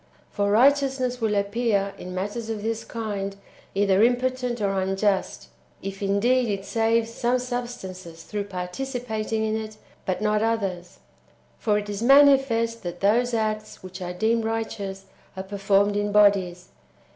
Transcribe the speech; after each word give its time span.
For 0.31 0.49
righteousness 0.49 1.21
will 1.21 1.35
appear, 1.35 1.93
in 1.95 2.15
matters 2.15 2.49
of 2.49 2.63
this 2.63 2.83
kind, 2.83 3.35
either 3.75 4.01
impotent 4.01 4.59
or 4.59 4.81
unjust, 4.81 5.49
if 5.83 6.01
indeed 6.01 6.49
it 6.49 6.65
saves 6.65 7.11
some 7.11 7.37
substances 7.37 8.23
through 8.23 8.45
participating 8.45 9.45
in 9.45 9.55
it, 9.55 9.77
but 10.07 10.19
not 10.19 10.41
others» 10.41 10.95
2. 10.95 10.95
For 11.59 11.77
it 11.77 11.87
is 11.87 12.01
manifest 12.01 12.81
that 12.81 13.01
those 13.01 13.35
acts 13.35 13.83
which 13.83 14.01
are 14.01 14.11
deemed 14.11 14.43
righteous 14.43 15.05
are 15.37 15.43
performed 15.43 15.95
in 15.95 16.11
bodies. 16.11 16.69